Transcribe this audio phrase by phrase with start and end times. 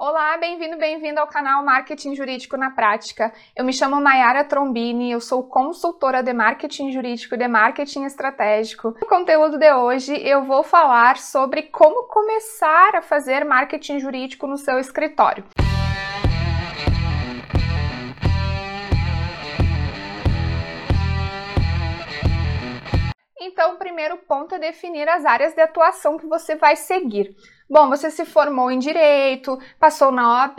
[0.00, 3.32] Olá, bem-vindo, bem-vindo ao canal Marketing Jurídico na Prática.
[3.56, 8.94] Eu me chamo Mayara Trombini, eu sou consultora de marketing jurídico e de marketing estratégico.
[9.00, 14.56] No conteúdo de hoje, eu vou falar sobre como começar a fazer marketing jurídico no
[14.56, 15.44] seu escritório.
[23.40, 27.34] Então, o primeiro ponto é definir as áreas de atuação que você vai seguir.
[27.70, 30.58] Bom, você se formou em direito, passou na OAB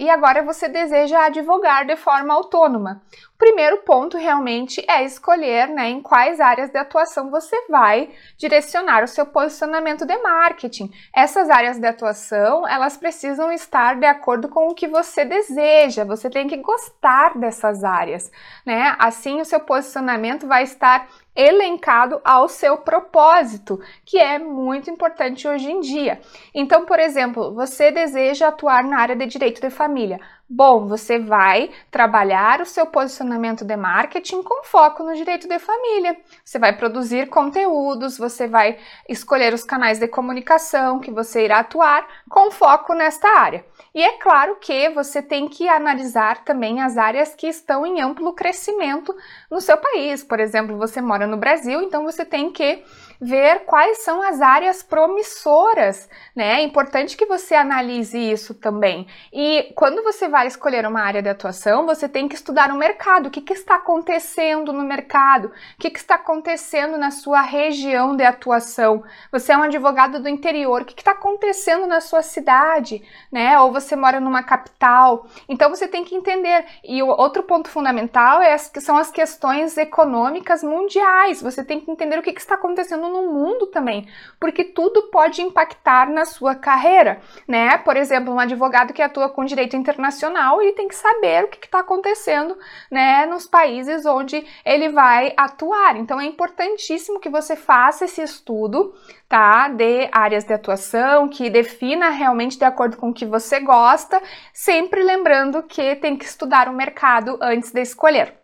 [0.00, 3.00] e agora você deseja advogar de forma autônoma.
[3.32, 9.04] O primeiro ponto realmente é escolher né, em quais áreas de atuação você vai direcionar
[9.04, 10.90] o seu posicionamento de marketing.
[11.14, 16.04] Essas áreas de atuação, elas precisam estar de acordo com o que você deseja.
[16.04, 18.28] Você tem que gostar dessas áreas,
[18.66, 18.96] né?
[18.98, 21.06] Assim o seu posicionamento vai estar
[21.38, 26.20] elencado ao seu propósito, que é muito importante hoje em dia.
[26.60, 30.18] Então, por exemplo, você deseja atuar na área de direito de família.
[30.50, 36.16] Bom, você vai trabalhar o seu posicionamento de marketing com foco no direito de família.
[36.42, 42.08] Você vai produzir conteúdos, você vai escolher os canais de comunicação que você irá atuar
[42.30, 43.62] com foco nesta área.
[43.94, 48.32] E é claro que você tem que analisar também as áreas que estão em amplo
[48.32, 49.14] crescimento
[49.50, 50.24] no seu país.
[50.24, 52.82] Por exemplo, você mora no Brasil, então você tem que
[53.20, 56.60] ver quais são as áreas promissoras, né?
[56.60, 59.06] É importante que você analise isso também.
[59.32, 63.26] E quando você vai escolher uma área de atuação, você tem que estudar o mercado,
[63.26, 68.14] o que, que está acontecendo no mercado, o que, que está acontecendo na sua região
[68.16, 69.02] de atuação.
[69.32, 73.58] Você é um advogado do interior, o que está acontecendo na sua cidade, né?
[73.60, 75.26] Ou você mora numa capital.
[75.48, 76.64] Então você tem que entender.
[76.84, 81.42] E o outro ponto fundamental é as, que são as questões econômicas mundiais.
[81.42, 84.08] Você tem que entender o que, que está acontecendo no mundo também,
[84.38, 87.78] porque tudo pode impactar na sua carreira, né?
[87.78, 90.27] Por exemplo, um advogado que atua com direito internacional,
[90.60, 92.56] ele tem que saber o que está acontecendo,
[92.90, 95.96] né, nos países onde ele vai atuar.
[95.96, 98.94] Então é importantíssimo que você faça esse estudo,
[99.28, 104.22] tá, de áreas de atuação, que defina realmente de acordo com o que você gosta,
[104.52, 108.38] sempre lembrando que tem que estudar o mercado antes de escolher.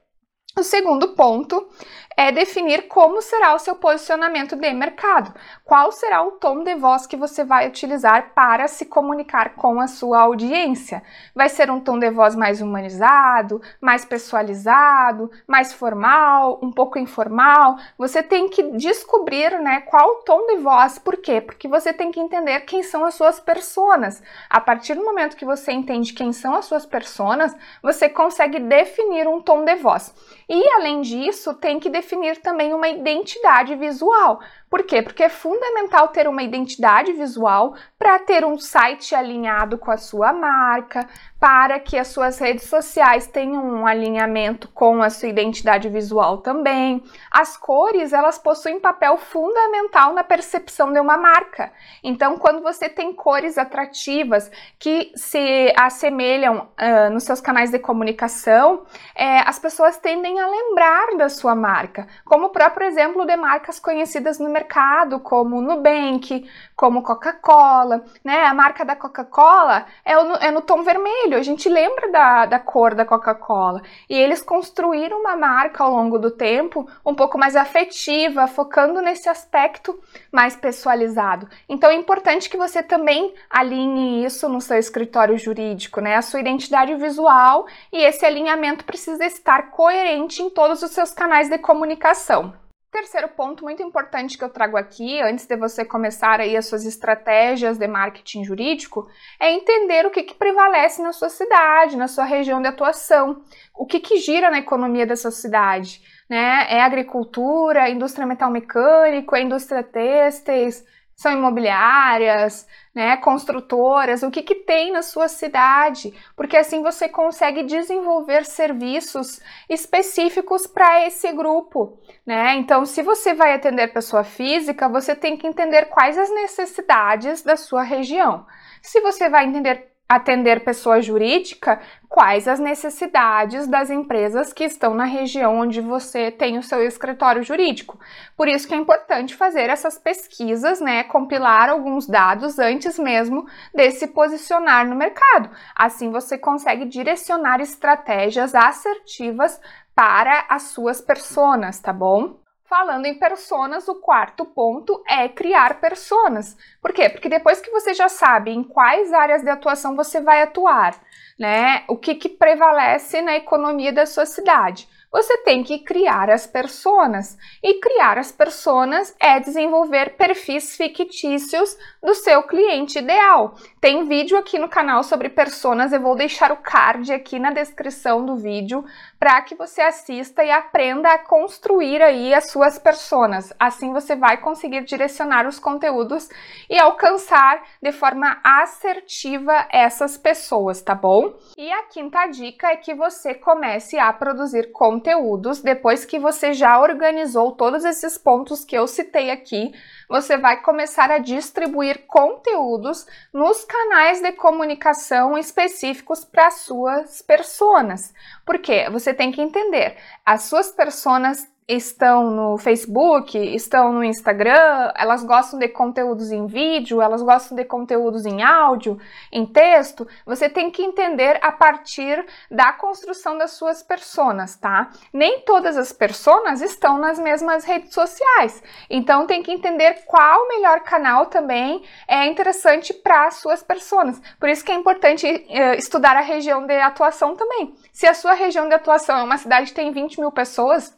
[0.56, 1.68] O segundo ponto
[2.16, 5.34] é definir como será o seu posicionamento de mercado.
[5.64, 9.86] Qual será o tom de voz que você vai utilizar para se comunicar com a
[9.86, 11.02] sua audiência?
[11.34, 17.76] Vai ser um tom de voz mais humanizado, mais pessoalizado, mais formal, um pouco informal?
[17.98, 20.98] Você tem que descobrir, né, qual o tom de voz.
[20.98, 21.40] Por quê?
[21.40, 24.22] Porque você tem que entender quem são as suas personas.
[24.48, 29.26] A partir do momento que você entende quem são as suas personas, você consegue definir
[29.26, 30.14] um tom de voz.
[30.48, 32.03] E além disso, tem que definir
[32.38, 34.40] também uma identidade visual.
[34.74, 35.00] Por quê?
[35.02, 40.32] Porque é fundamental ter uma identidade visual para ter um site alinhado com a sua
[40.32, 41.06] marca,
[41.38, 47.04] para que as suas redes sociais tenham um alinhamento com a sua identidade visual também.
[47.30, 51.70] As cores, elas possuem papel fundamental na percepção de uma marca.
[52.02, 58.84] Então, quando você tem cores atrativas que se assemelham uh, nos seus canais de comunicação,
[59.14, 63.78] é, as pessoas tendem a lembrar da sua marca, como o próprio exemplo de marcas
[63.78, 68.46] conhecidas no mercado mercado, como Nubank, como Coca-Cola, né?
[68.46, 70.12] A marca da Coca-Cola é,
[70.46, 73.82] é, no tom vermelho, a gente lembra da, da cor da Coca-Cola.
[74.08, 79.28] E eles construíram uma marca ao longo do tempo um pouco mais afetiva, focando nesse
[79.28, 79.98] aspecto
[80.32, 81.48] mais pessoalizado.
[81.68, 86.16] Então é importante que você também alinhe isso no seu escritório jurídico, né?
[86.16, 91.48] A sua identidade visual e esse alinhamento precisa estar coerente em todos os seus canais
[91.48, 92.63] de comunicação.
[92.94, 96.84] Terceiro ponto muito importante que eu trago aqui, antes de você começar aí as suas
[96.84, 99.10] estratégias de marketing jurídico,
[99.40, 103.42] é entender o que, que prevalece na sua cidade, na sua região de atuação,
[103.74, 106.02] o que, que gira na economia dessa cidade.
[106.30, 106.68] Né?
[106.70, 110.84] É agricultura, indústria metal mecânico, é indústria têxteis,
[111.16, 117.62] são imobiliárias, né, construtoras, o que, que tem na sua cidade, porque assim você consegue
[117.62, 122.54] desenvolver serviços específicos para esse grupo, né?
[122.54, 127.56] Então, se você vai atender pessoa física, você tem que entender quais as necessidades da
[127.56, 128.46] sua região.
[128.82, 135.04] Se você vai entender atender pessoa jurídica, quais as necessidades das empresas que estão na
[135.04, 137.98] região onde você tem o seu escritório jurídico.
[138.36, 143.90] Por isso que é importante fazer essas pesquisas, né, compilar alguns dados antes mesmo de
[143.92, 145.50] se posicionar no mercado.
[145.74, 149.60] Assim você consegue direcionar estratégias assertivas
[149.94, 152.43] para as suas personas, tá bom?
[152.66, 156.56] Falando em personas, o quarto ponto é criar personas.
[156.80, 157.10] Por quê?
[157.10, 160.98] Porque depois que você já sabe em quais áreas de atuação você vai atuar,
[161.38, 161.84] né?
[161.88, 167.38] O que, que prevalece na economia da sua cidade você tem que criar as personas.
[167.62, 173.54] E criar as personas é desenvolver perfis fictícios do seu cliente ideal.
[173.80, 178.26] Tem vídeo aqui no canal sobre personas, eu vou deixar o card aqui na descrição
[178.26, 178.84] do vídeo
[179.24, 183.54] para que você assista e aprenda a construir aí as suas personas.
[183.58, 186.28] Assim você vai conseguir direcionar os conteúdos
[186.68, 191.32] e alcançar de forma assertiva essas pessoas, tá bom?
[191.56, 196.52] E a quinta dica é que você comece a produzir conteúdo conteúdos, depois que você
[196.52, 199.72] já organizou todos esses pontos que eu citei aqui,
[200.08, 208.12] você vai começar a distribuir conteúdos nos canais de comunicação específicos para suas personas.
[208.44, 215.24] Porque você tem que entender, as suas personas estão no Facebook, estão no Instagram, elas
[215.24, 218.98] gostam de conteúdos em vídeo, elas gostam de conteúdos em áudio,
[219.32, 224.90] em texto, você tem que entender a partir da construção das suas personas, tá?
[225.12, 230.48] Nem todas as personas estão nas mesmas redes sociais, então tem que entender qual o
[230.48, 234.20] melhor canal também é interessante para as suas personas.
[234.38, 237.74] Por isso que é importante uh, estudar a região de atuação também.
[237.90, 240.94] Se a sua região de atuação é uma cidade que tem 20 mil pessoas,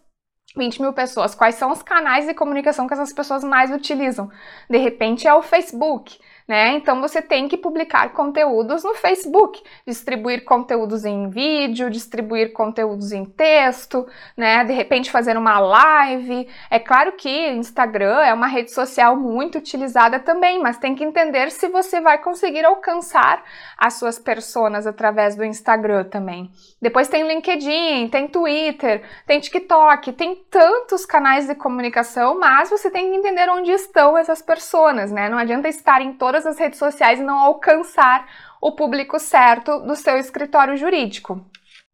[0.57, 1.35] 20 mil pessoas.
[1.35, 4.31] Quais são os canais de comunicação que essas pessoas mais utilizam?
[4.69, 6.75] De repente é o Facebook né?
[6.75, 13.25] Então você tem que publicar conteúdos no Facebook, distribuir conteúdos em vídeo, distribuir conteúdos em
[13.25, 14.07] texto,
[14.37, 14.65] né?
[14.65, 16.49] De repente fazer uma live.
[16.71, 21.51] É claro que Instagram é uma rede social muito utilizada também, mas tem que entender
[21.51, 23.43] se você vai conseguir alcançar
[23.77, 26.51] as suas personas através do Instagram também.
[26.81, 33.11] Depois tem LinkedIn, tem Twitter, tem TikTok, tem tantos canais de comunicação, mas você tem
[33.11, 35.29] que entender onde estão essas pessoas, né?
[35.29, 38.29] Não adianta estar em todas todas as redes sociais e não alcançar
[38.61, 41.41] o público certo do seu escritório jurídico.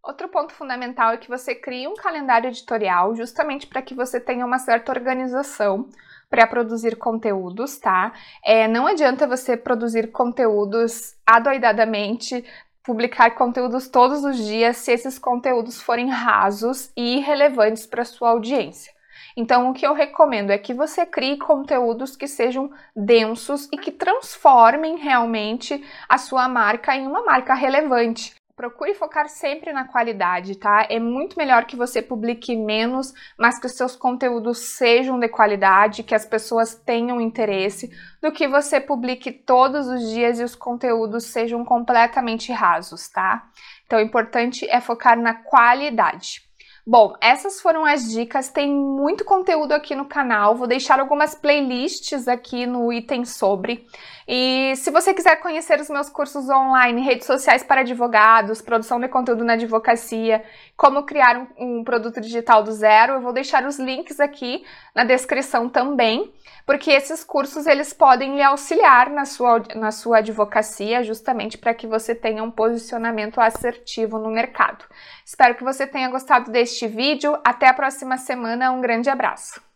[0.03, 4.45] Outro ponto fundamental é que você crie um calendário editorial justamente para que você tenha
[4.45, 5.89] uma certa organização
[6.29, 8.13] para produzir conteúdos, tá?
[8.45, 12.45] É, não adianta você produzir conteúdos adoidadamente,
[12.83, 18.93] publicar conteúdos todos os dias se esses conteúdos forem rasos e irrelevantes para sua audiência.
[19.37, 23.91] Então, o que eu recomendo é que você crie conteúdos que sejam densos e que
[23.91, 28.35] transformem realmente a sua marca em uma marca relevante.
[28.55, 30.87] Procure focar sempre na qualidade, tá?
[30.91, 36.03] É muito melhor que você publique menos, mas que os seus conteúdos sejam de qualidade,
[36.03, 37.91] que as pessoas tenham interesse,
[38.21, 43.49] do que você publique todos os dias e os conteúdos sejam completamente rasos, tá?
[43.87, 46.43] Então, o importante é focar na qualidade.
[46.85, 48.49] Bom, essas foram as dicas.
[48.49, 50.57] Tem muito conteúdo aqui no canal.
[50.57, 53.87] Vou deixar algumas playlists aqui no item sobre.
[54.27, 59.09] E se você quiser conhecer os meus cursos online, redes sociais para advogados, produção de
[59.09, 60.45] conteúdo na advocacia,
[60.77, 64.65] como criar um, um produto digital do zero, eu vou deixar os links aqui
[64.95, 66.33] na descrição também,
[66.65, 71.87] porque esses cursos eles podem lhe auxiliar na sua, na sua advocacia, justamente para que
[71.87, 74.85] você tenha um posicionamento assertivo no mercado.
[75.25, 77.39] Espero que você tenha gostado deste vídeo.
[77.45, 78.73] Até a próxima semana.
[78.73, 79.72] Um grande abraço.